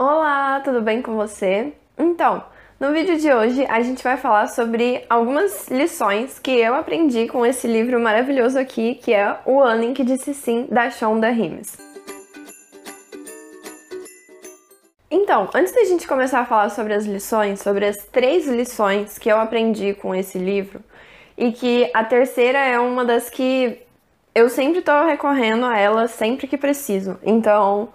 [0.00, 1.72] Olá, tudo bem com você?
[1.98, 2.44] Então,
[2.78, 7.44] no vídeo de hoje a gente vai falar sobre algumas lições que eu aprendi com
[7.44, 11.76] esse livro maravilhoso aqui, que é O Ano em que Disse Sim, da Shonda Rhimes.
[15.10, 19.28] Então, antes da gente começar a falar sobre as lições, sobre as três lições que
[19.28, 20.80] eu aprendi com esse livro,
[21.36, 23.82] e que a terceira é uma das que
[24.32, 27.18] eu sempre tô recorrendo a ela sempre que preciso.
[27.20, 27.88] Então,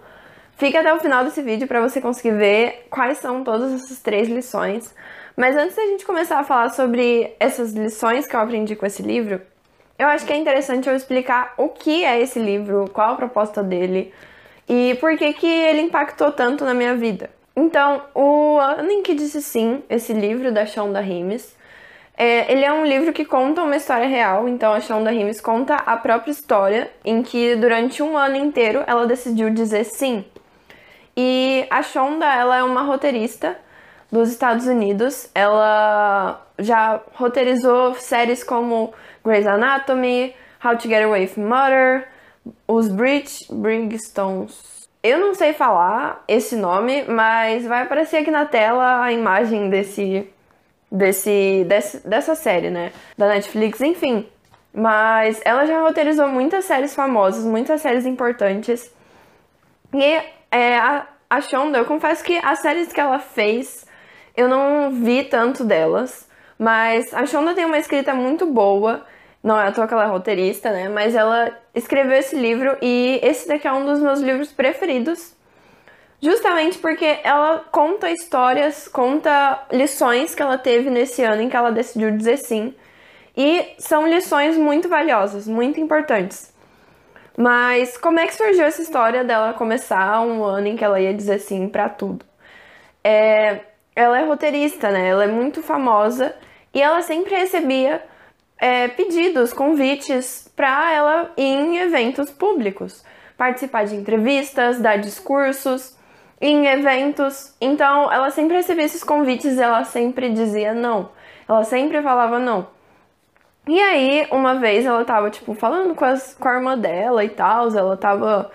[0.56, 4.28] Fica até o final desse vídeo para você conseguir ver quais são todas essas três
[4.28, 4.94] lições.
[5.36, 9.02] Mas antes da gente começar a falar sobre essas lições que eu aprendi com esse
[9.02, 9.40] livro,
[9.98, 13.62] eu acho que é interessante eu explicar o que é esse livro, qual a proposta
[13.62, 14.12] dele
[14.68, 17.30] e por que, que ele impactou tanto na minha vida.
[17.56, 21.54] Então, o ano em que disse sim, esse livro da Shonda Rhimes,
[22.16, 25.74] é, ele é um livro que conta uma história real, então a Shonda Rhimes conta
[25.74, 30.24] a própria história em que durante um ano inteiro ela decidiu dizer sim
[31.16, 33.56] e a Shonda, ela é uma roteirista
[34.10, 35.28] dos Estados Unidos.
[35.34, 38.92] Ela já roteirizou séries como
[39.24, 42.08] Grey's Anatomy, How to Get Away with Murder,
[42.66, 44.88] os Bridge Brigstones.
[45.02, 50.26] Eu não sei falar esse nome, mas vai aparecer aqui na tela a imagem desse,
[50.90, 52.90] desse, desse dessa série, né?
[53.16, 54.26] Da Netflix, enfim.
[54.72, 58.92] Mas ela já roteirizou muitas séries famosas, muitas séries importantes.
[59.92, 60.20] E
[60.54, 63.84] é, a, a Shonda, eu confesso que as séries que ela fez,
[64.36, 69.04] eu não vi tanto delas, mas a Shonda tem uma escrita muito boa,
[69.42, 70.88] não é à toa que ela é roteirista, né?
[70.88, 75.34] Mas ela escreveu esse livro e esse daqui é um dos meus livros preferidos,
[76.22, 81.72] justamente porque ela conta histórias, conta lições que ela teve nesse ano em que ela
[81.72, 82.72] decidiu dizer sim.
[83.36, 86.53] E são lições muito valiosas, muito importantes.
[87.36, 91.12] Mas como é que surgiu essa história dela começar um ano em que ela ia
[91.12, 92.24] dizer sim para tudo?
[93.02, 93.60] É,
[93.94, 95.08] ela é roteirista, né?
[95.08, 96.34] Ela é muito famosa
[96.72, 98.02] e ela sempre recebia
[98.58, 103.04] é, pedidos, convites para ela ir em eventos públicos,
[103.36, 105.96] participar de entrevistas, dar discursos
[106.40, 107.54] em eventos.
[107.60, 111.10] Então, ela sempre recebia esses convites e ela sempre dizia não.
[111.48, 112.66] Ela sempre falava não.
[113.66, 117.30] E aí, uma vez ela tava, tipo, falando com, as, com a irmã dela e
[117.30, 118.50] tal, ela tava,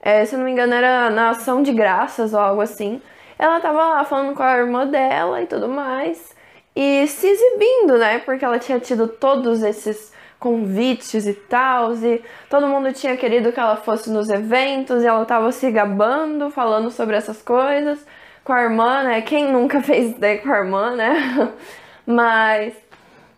[0.00, 3.00] é, se não me engano, era na ação de graças ou algo assim.
[3.38, 6.34] Ela tava lá falando com a irmã dela e tudo mais,
[6.74, 8.20] e se exibindo, né?
[8.20, 13.60] Porque ela tinha tido todos esses convites e tal, e todo mundo tinha querido que
[13.60, 18.04] ela fosse nos eventos, e ela tava se gabando, falando sobre essas coisas
[18.44, 19.22] com a irmã, né?
[19.22, 21.52] Quem nunca fez ideia com a irmã, né?
[22.06, 22.74] Mas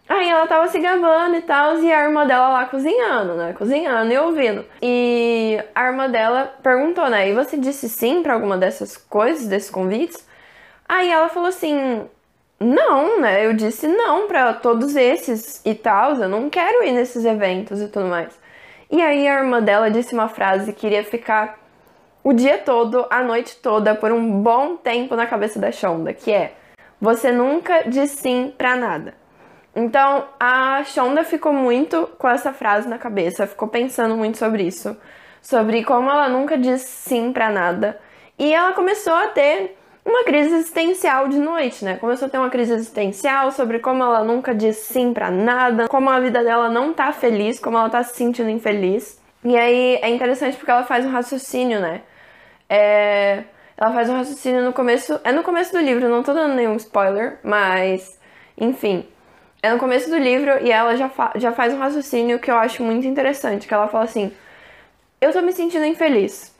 [0.08, 3.52] Aí ela tava se gabando e tal, e a irmã dela lá cozinhando, né?
[3.52, 4.64] Cozinhando e ouvindo.
[4.80, 7.28] E a irmã dela perguntou, né?
[7.28, 10.24] E você disse sim para alguma dessas coisas, desses convites?
[10.88, 12.08] Aí ela falou assim:
[12.60, 13.44] não, né?
[13.44, 17.88] Eu disse não para todos esses e tal, eu não quero ir nesses eventos e
[17.88, 18.38] tudo mais.
[18.90, 21.58] E aí a irmã dela disse uma frase que iria ficar
[22.22, 26.32] o dia todo, a noite toda, por um bom tempo na cabeça da Shonda, que
[26.32, 26.54] é:
[27.00, 29.25] você nunca diz sim pra nada.
[29.76, 34.96] Então a Shonda ficou muito com essa frase na cabeça, ficou pensando muito sobre isso,
[35.42, 38.00] sobre como ela nunca diz sim para nada.
[38.38, 41.96] E ela começou a ter uma crise existencial de noite, né?
[41.96, 46.08] Começou a ter uma crise existencial sobre como ela nunca diz sim para nada, como
[46.08, 49.20] a vida dela não tá feliz, como ela tá se sentindo infeliz.
[49.44, 52.00] E aí é interessante porque ela faz um raciocínio, né?
[52.68, 53.44] É...
[53.76, 55.20] Ela faz um raciocínio no começo.
[55.22, 58.18] É no começo do livro, não tô dando nenhum spoiler, mas.
[58.58, 59.06] Enfim.
[59.62, 62.56] É no começo do livro e ela já, fa já faz um raciocínio que eu
[62.56, 64.32] acho muito interessante, que ela fala assim:
[65.20, 66.54] "Eu tô me sentindo infeliz.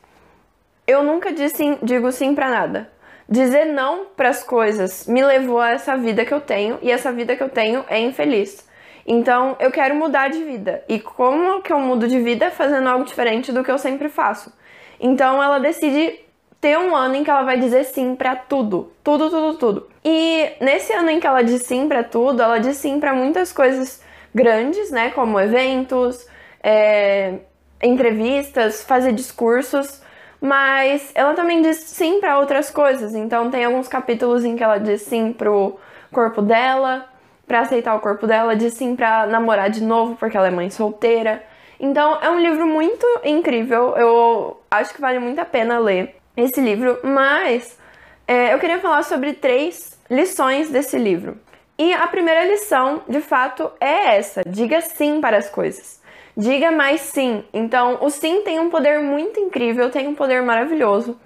[0.87, 2.91] Eu nunca disse, digo sim para nada.
[3.29, 7.11] Dizer não para as coisas me levou a essa vida que eu tenho e essa
[7.13, 8.67] vida que eu tenho é infeliz.
[9.07, 10.83] Então, eu quero mudar de vida.
[10.89, 12.51] E como que eu mudo de vida?
[12.51, 14.53] Fazendo algo diferente do que eu sempre faço.
[14.99, 16.19] Então, ela decide
[16.67, 19.89] ter um ano em que ela vai dizer sim para tudo, tudo, tudo, tudo.
[20.05, 23.53] E nesse ano em que ela diz sim para tudo, ela diz sim para muitas
[23.53, 24.03] coisas
[24.35, 26.27] grandes, né, como eventos,
[26.61, 27.35] é,
[27.81, 30.03] entrevistas, fazer discursos,
[30.41, 33.15] mas ela também diz sim para outras coisas.
[33.15, 35.79] Então tem alguns capítulos em que ela diz sim pro
[36.11, 37.07] corpo dela,
[37.47, 40.69] para aceitar o corpo dela, diz sim para namorar de novo porque ela é mãe
[40.69, 41.45] solteira.
[41.79, 46.61] Então é um livro muito incrível, eu acho que vale muito a pena ler esse
[46.61, 47.79] livro, mas
[48.27, 51.39] é, eu queria falar sobre três lições desse livro.
[51.79, 56.01] E a primeira lição, de fato, é essa: diga sim para as coisas.
[56.37, 57.45] Diga mais sim.
[57.53, 61.19] Então, o sim tem um poder muito incrível, tem um poder maravilhoso.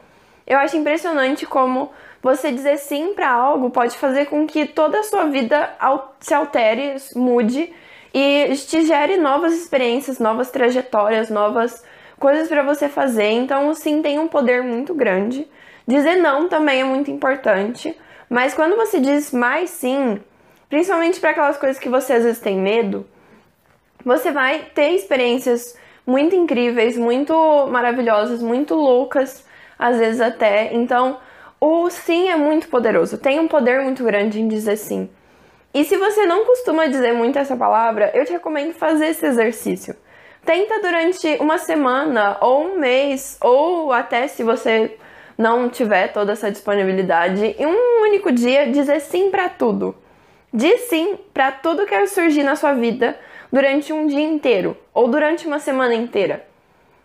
[0.46, 1.90] eu acho impressionante como
[2.22, 5.70] você dizer sim para algo pode fazer com que toda a sua vida
[6.20, 7.72] se altere, mude
[8.12, 11.84] e te gere novas experiências, novas trajetórias, novas
[12.20, 13.30] coisas para você fazer.
[13.30, 15.48] Então, sim tem um poder muito grande.
[15.88, 20.20] Dizer não também é muito importante, mas quando você diz mais sim,
[20.68, 23.04] principalmente para aquelas coisas que você às vezes tem medo,
[24.04, 25.76] você vai ter experiências
[26.06, 27.34] muito incríveis, muito
[27.66, 29.44] maravilhosas, muito loucas,
[29.78, 30.72] às vezes até.
[30.74, 31.18] Então,
[31.60, 35.10] o sim é muito poderoso, tem um poder muito grande em dizer sim.
[35.72, 39.96] E se você não costuma dizer muito essa palavra, eu te recomendo fazer esse exercício.
[40.44, 44.96] Tenta durante uma semana ou um mês, ou até se você
[45.36, 49.94] não tiver toda essa disponibilidade, em um único dia dizer sim para tudo.
[50.52, 53.18] Diz sim para tudo que surgir na sua vida
[53.52, 56.44] durante um dia inteiro ou durante uma semana inteira.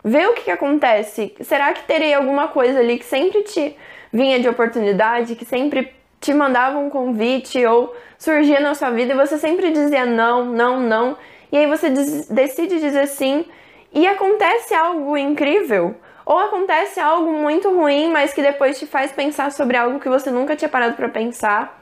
[0.03, 1.35] Vê o que, que acontece.
[1.41, 3.75] Será que teria alguma coisa ali que sempre te
[4.11, 9.17] vinha de oportunidade, que sempre te mandava um convite ou surgia na sua vida e
[9.17, 11.17] você sempre dizia não, não, não,
[11.51, 13.45] e aí você decide dizer sim
[13.93, 15.95] e acontece algo incrível
[16.25, 20.31] ou acontece algo muito ruim, mas que depois te faz pensar sobre algo que você
[20.31, 21.81] nunca tinha parado para pensar.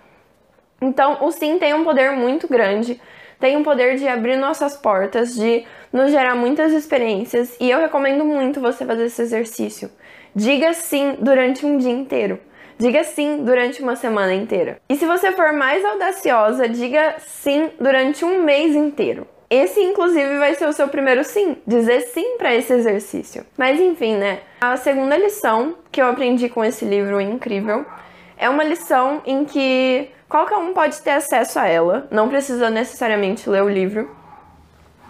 [0.81, 2.99] Então, o sim tem um poder muito grande,
[3.39, 8.25] tem um poder de abrir nossas portas, de nos gerar muitas experiências, e eu recomendo
[8.25, 9.89] muito você fazer esse exercício.
[10.35, 12.39] Diga sim durante um dia inteiro.
[12.77, 14.81] Diga sim durante uma semana inteira.
[14.89, 19.27] E se você for mais audaciosa, diga sim durante um mês inteiro.
[19.53, 23.45] Esse, inclusive, vai ser o seu primeiro sim, dizer sim para esse exercício.
[23.55, 24.39] Mas enfim, né?
[24.59, 27.85] A segunda lição que eu aprendi com esse livro incrível
[28.35, 33.47] é uma lição em que qualquer um pode ter acesso a ela, não precisa necessariamente
[33.47, 34.09] ler o livro.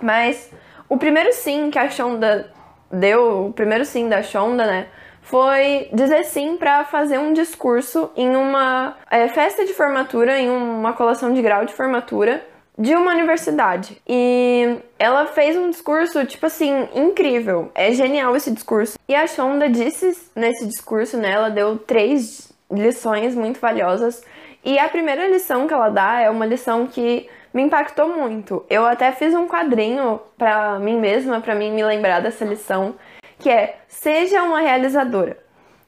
[0.01, 0.51] Mas
[0.89, 2.51] o primeiro sim que a Shonda
[2.91, 4.87] deu, o primeiro sim da Shonda, né?
[5.21, 10.91] foi dizer sim para fazer um discurso em uma é, festa de formatura, em uma
[10.91, 12.45] colação de grau de formatura
[12.77, 14.01] de uma universidade.
[14.07, 17.71] E ela fez um discurso, tipo assim, incrível.
[17.75, 18.97] É genial esse discurso.
[19.07, 21.31] E a Shonda disse nesse discurso, né?
[21.31, 24.23] Ela deu três lições muito valiosas.
[24.63, 28.65] E a primeira lição que ela dá é uma lição que me impactou muito.
[28.69, 32.95] Eu até fiz um quadrinho para mim mesma, para mim me lembrar dessa lição
[33.39, 35.37] que é Seja uma realizadora.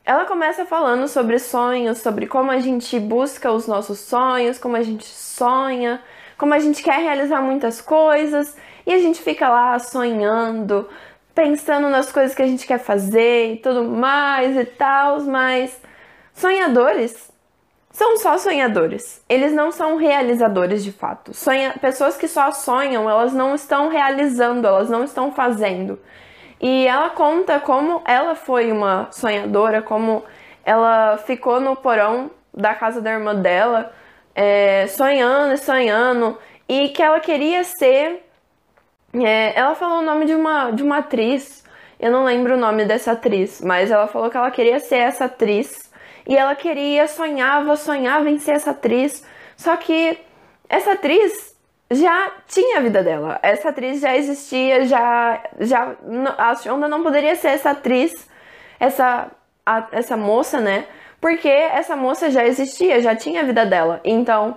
[0.05, 4.83] Ela começa falando sobre sonhos, sobre como a gente busca os nossos sonhos, como a
[4.83, 6.01] gente sonha,
[6.37, 8.55] como a gente quer realizar muitas coisas
[8.85, 10.87] e a gente fica lá sonhando,
[11.33, 15.81] pensando nas coisas que a gente quer fazer e tudo mais e tal, mas
[16.33, 17.33] sonhadores
[17.95, 19.23] são só sonhadores.
[19.29, 21.33] Eles não são realizadores de fato.
[21.33, 21.73] Sonha...
[21.79, 25.97] Pessoas que só sonham, elas não estão realizando, elas não estão fazendo.
[26.59, 30.25] E ela conta como ela foi uma sonhadora, como
[30.65, 33.93] ela ficou no porão da casa da irmã dela,
[34.35, 36.37] é, sonhando e sonhando,
[36.67, 38.23] e que ela queria ser.
[39.13, 41.63] É, ela falou o nome de uma, de uma atriz,
[41.97, 45.25] eu não lembro o nome dessa atriz, mas ela falou que ela queria ser essa
[45.25, 45.89] atriz,
[46.27, 50.17] e ela queria, sonhava, sonhava em ser essa atriz, só que
[50.67, 51.55] essa atriz
[51.89, 53.39] já tinha a vida dela.
[53.41, 55.95] Essa atriz já existia, já, já
[56.37, 58.27] a Shonda não poderia ser essa atriz,
[58.79, 59.31] essa,
[59.65, 60.85] a, essa moça, né?
[61.25, 63.99] Porque essa moça já existia, já tinha a vida dela.
[64.03, 64.55] Então,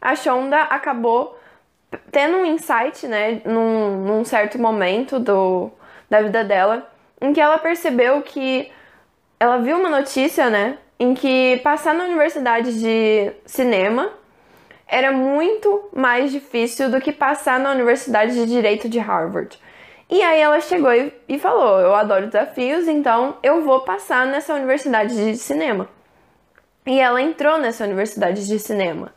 [0.00, 1.36] a Shonda acabou
[2.12, 5.68] tendo um insight, né, num, num certo momento do,
[6.08, 6.88] da vida dela,
[7.20, 8.70] em que ela percebeu que
[9.40, 14.12] ela viu uma notícia, né, em que passar na universidade de cinema
[14.86, 19.58] era muito mais difícil do que passar na Universidade de Direito de Harvard.
[20.08, 24.54] E aí ela chegou e, e falou: Eu adoro desafios, então eu vou passar nessa
[24.54, 25.95] universidade de cinema.
[26.86, 29.12] E ela entrou nessa universidade de cinema.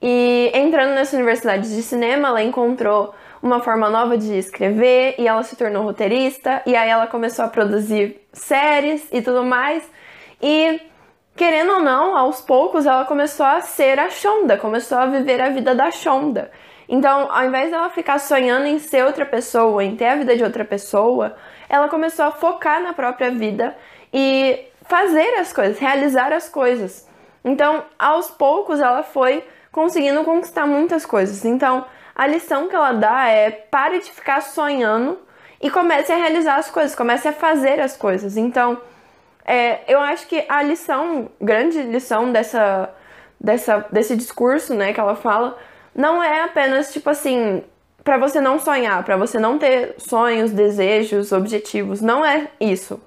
[0.00, 5.42] E entrando nessa universidade de cinema, ela encontrou uma forma nova de escrever e ela
[5.42, 6.62] se tornou roteirista.
[6.64, 9.82] E aí ela começou a produzir séries e tudo mais.
[10.40, 10.80] E
[11.36, 15.50] querendo ou não, aos poucos ela começou a ser a Shonda, começou a viver a
[15.50, 16.50] vida da Shonda.
[16.88, 20.42] Então, ao invés dela ficar sonhando em ser outra pessoa, em ter a vida de
[20.42, 21.36] outra pessoa,
[21.68, 23.76] ela começou a focar na própria vida
[24.12, 27.07] e fazer as coisas, realizar as coisas.
[27.48, 31.44] Então, aos poucos ela foi conseguindo conquistar muitas coisas.
[31.44, 35.18] Então, a lição que ela dá é pare de ficar sonhando
[35.60, 38.36] e comece a realizar as coisas, comece a fazer as coisas.
[38.36, 38.80] Então,
[39.44, 42.90] é, eu acho que a lição, grande lição dessa,
[43.40, 45.56] dessa, desse discurso, né, que ela fala,
[45.94, 47.62] não é apenas tipo assim,
[48.04, 52.00] para você não sonhar, para você não ter sonhos, desejos, objetivos.
[52.00, 53.00] Não é isso.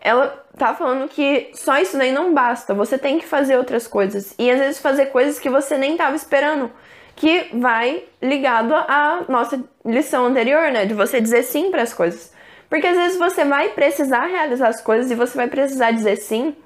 [0.00, 4.34] Ela tá falando que só isso daí não basta, você tem que fazer outras coisas.
[4.38, 6.70] E às vezes fazer coisas que você nem estava esperando,
[7.14, 10.86] que vai ligado à nossa lição anterior, né?
[10.86, 12.32] De você dizer sim para as coisas.
[12.68, 16.56] Porque às vezes você vai precisar realizar as coisas e você vai precisar dizer sim.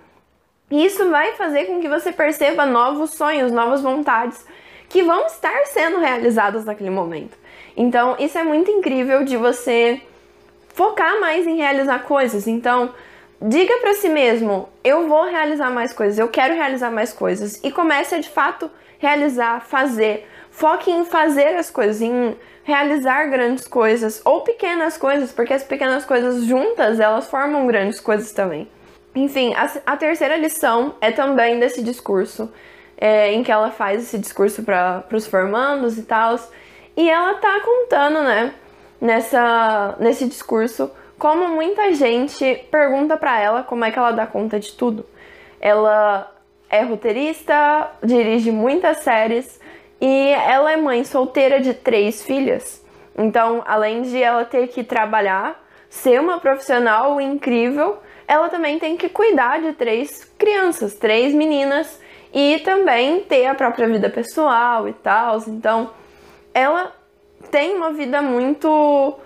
[0.70, 4.44] E isso vai fazer com que você perceba novos sonhos, novas vontades
[4.88, 7.36] que vão estar sendo realizadas naquele momento.
[7.76, 10.00] Então, isso é muito incrível de você
[10.68, 12.46] focar mais em realizar coisas.
[12.46, 12.92] Então,
[13.44, 17.70] diga para si mesmo: eu vou realizar mais coisas, eu quero realizar mais coisas e
[17.70, 20.28] comece a de fato realizar, fazer.
[20.50, 26.04] Foque em fazer as coisas, em realizar grandes coisas ou pequenas coisas, porque as pequenas
[26.04, 28.68] coisas juntas elas formam grandes coisas também.
[29.14, 32.50] Enfim, a, a terceira lição é também desse discurso,
[32.96, 36.38] é, em que ela faz esse discurso para os formandos e tal,
[36.96, 38.54] e ela tá contando, né,
[39.00, 40.90] nessa, nesse discurso,
[41.24, 45.06] como muita gente pergunta para ela como é que ela dá conta de tudo.
[45.58, 46.30] Ela
[46.68, 49.58] é roteirista, dirige muitas séries
[49.98, 52.84] e ela é mãe solteira de três filhas.
[53.16, 59.08] Então, além de ela ter que trabalhar, ser uma profissional incrível, ela também tem que
[59.08, 62.02] cuidar de três crianças, três meninas
[62.34, 65.38] e também ter a própria vida pessoal e tal.
[65.48, 65.88] Então,
[66.52, 66.92] ela
[67.50, 69.18] tem uma vida muito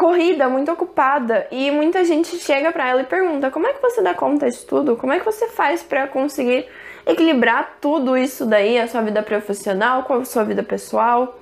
[0.00, 4.00] corrida, muito ocupada e muita gente chega para ela e pergunta: "Como é que você
[4.00, 4.96] dá conta de tudo?
[4.96, 6.66] Como é que você faz para conseguir
[7.06, 11.38] equilibrar tudo isso daí, a sua vida profissional com a sua vida pessoal?"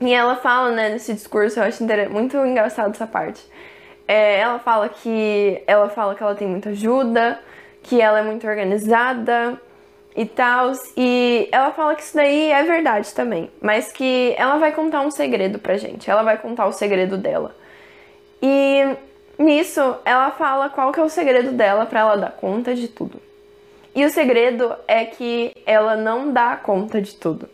[0.00, 3.42] E ela fala, né, nesse discurso, eu acho muito engraçado essa parte.
[4.06, 7.40] É, ela fala que ela fala que ela tem muita ajuda,
[7.82, 9.60] que ela é muito organizada,
[10.16, 10.72] e tal.
[10.96, 15.10] E ela fala que isso daí é verdade também, mas que ela vai contar um
[15.10, 16.10] segredo pra gente.
[16.10, 17.54] Ela vai contar o segredo dela.
[18.42, 18.96] E
[19.38, 23.20] nisso ela fala qual que é o segredo dela para ela dar conta de tudo.
[23.94, 27.48] E o segredo é que ela não dá conta de tudo.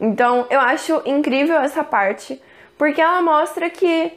[0.00, 2.40] Então eu acho incrível essa parte,
[2.76, 4.12] porque ela mostra que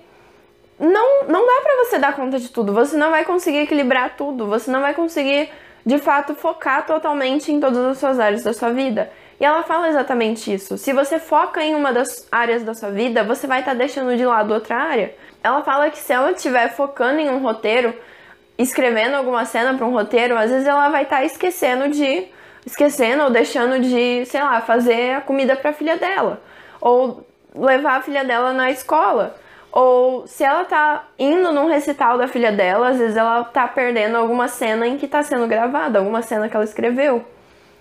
[0.80, 2.74] não, não dá para você dar conta de tudo.
[2.74, 4.48] Você não vai conseguir equilibrar tudo.
[4.48, 5.50] Você não vai conseguir
[5.86, 9.12] de fato focar totalmente em todas as suas áreas da sua vida.
[9.40, 10.78] E ela fala exatamente isso.
[10.78, 14.18] Se você foca em uma das áreas da sua vida, você vai estar tá deixando
[14.18, 15.16] de lado outra área.
[15.42, 17.94] Ela fala que se ela estiver focando em um roteiro,
[18.58, 22.28] escrevendo alguma cena para um roteiro, às vezes ela vai estar tá esquecendo de
[22.66, 26.42] esquecendo ou deixando de, sei lá, fazer a comida para a filha dela
[26.82, 29.36] ou levar a filha dela na escola.
[29.72, 34.18] Ou se ela tá indo num recital da filha dela, às vezes ela tá perdendo
[34.18, 37.24] alguma cena em que tá sendo gravada, alguma cena que ela escreveu.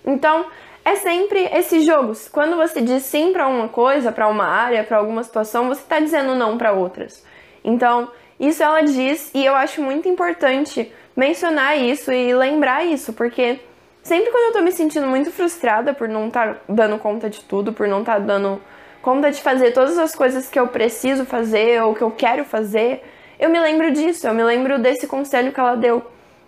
[0.05, 0.47] Então,
[0.85, 2.13] é sempre esse jogo.
[2.31, 5.99] Quando você diz sim para uma coisa, para uma área, para alguma situação, você tá
[5.99, 7.25] dizendo não para outras.
[7.65, 13.59] Então, isso ela diz e eu acho muito importante mencionar isso e lembrar isso, porque
[14.03, 17.41] sempre quando eu tô me sentindo muito frustrada por não estar tá dando conta de
[17.41, 18.63] tudo, por não estar tá dando
[19.03, 23.03] conta de fazer todas as coisas que eu preciso fazer ou que eu quero fazer,
[23.39, 26.03] eu me lembro disso, eu me lembro desse conselho que ela deu,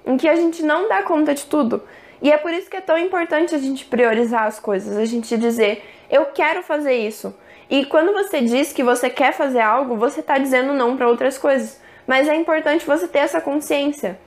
[0.05, 1.83] em que a gente não dá conta de tudo.
[2.23, 5.37] E é por isso que é tão importante a gente priorizar as coisas, a gente
[5.39, 7.35] dizer, eu quero fazer isso.
[7.71, 11.39] E quando você diz que você quer fazer algo, você está dizendo não para outras
[11.39, 11.81] coisas.
[12.07, 14.19] Mas é importante você ter essa consciência.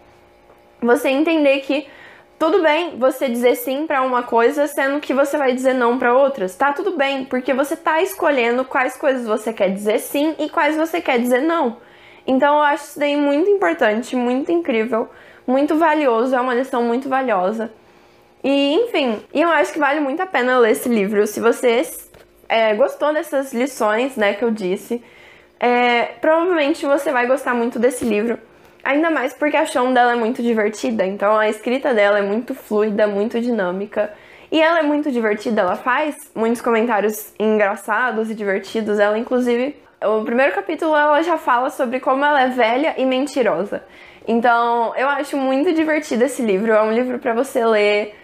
[0.81, 1.87] Você entender que
[2.37, 6.13] tudo bem você dizer sim para uma coisa, sendo que você vai dizer não para
[6.13, 6.55] outras.
[6.55, 10.75] Tá tudo bem, porque você tá escolhendo quais coisas você quer dizer sim e quais
[10.75, 11.77] você quer dizer não.
[12.25, 15.09] Então eu acho isso daí muito importante, muito incrível,
[15.45, 17.71] muito valioso, é uma lição muito valiosa.
[18.43, 21.25] E enfim, eu acho que vale muito a pena ler esse livro.
[21.25, 21.81] Se você
[22.49, 25.01] é, gostou dessas lições, né, que eu disse,
[25.59, 28.37] é, provavelmente você vai gostar muito desse livro.
[28.83, 32.53] Ainda mais porque a Shon dela é muito divertida, então a escrita dela é muito
[32.53, 34.13] fluida, muito dinâmica.
[34.51, 38.99] E ela é muito divertida, ela faz muitos comentários engraçados e divertidos.
[38.99, 43.83] Ela, inclusive, o primeiro capítulo ela já fala sobre como ela é velha e mentirosa.
[44.27, 46.71] Então, eu acho muito divertido esse livro.
[46.71, 48.15] É um livro para você ler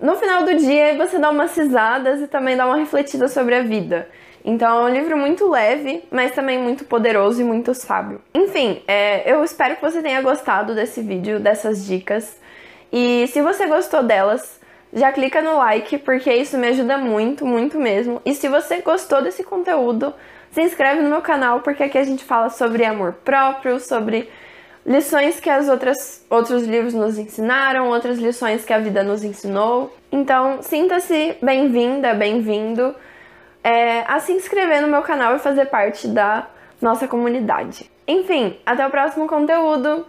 [0.00, 3.54] no final do dia e você dar umas risadas e também dar uma refletida sobre
[3.54, 4.08] a vida.
[4.44, 8.20] Então é um livro muito leve, mas também muito poderoso e muito sábio.
[8.34, 12.36] Enfim, é, eu espero que você tenha gostado desse vídeo, dessas dicas.
[12.92, 14.60] E se você gostou delas,
[14.92, 18.20] já clica no like, porque isso me ajuda muito, muito mesmo.
[18.24, 20.12] E se você gostou desse conteúdo,
[20.50, 24.28] se inscreve no meu canal, porque aqui a gente fala sobre amor próprio, sobre
[24.84, 29.96] lições que as outras outros livros nos ensinaram, outras lições que a vida nos ensinou.
[30.12, 32.94] Então, sinta-se bem-vinda, bem-vindo
[33.64, 36.46] é, a se inscrever no meu canal e fazer parte da
[36.80, 37.90] nossa comunidade.
[38.06, 40.06] Enfim, até o próximo conteúdo.